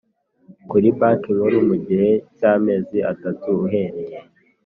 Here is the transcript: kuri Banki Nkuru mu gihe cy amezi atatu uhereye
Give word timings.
kuri 0.69 0.87
Banki 0.99 1.29
Nkuru 1.35 1.57
mu 1.67 1.75
gihe 1.85 2.09
cy 2.37 2.43
amezi 2.53 2.97
atatu 3.11 3.47
uhereye 3.65 4.17